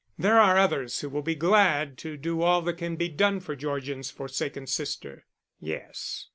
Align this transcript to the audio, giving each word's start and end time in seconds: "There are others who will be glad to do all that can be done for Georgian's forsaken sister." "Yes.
"There 0.17 0.39
are 0.39 0.57
others 0.57 1.01
who 1.01 1.09
will 1.09 1.21
be 1.21 1.35
glad 1.35 1.95
to 1.99 2.17
do 2.17 2.41
all 2.41 2.63
that 2.63 2.79
can 2.79 2.95
be 2.95 3.07
done 3.07 3.39
for 3.39 3.55
Georgian's 3.55 4.09
forsaken 4.09 4.65
sister." 4.65 5.27
"Yes. 5.59 6.25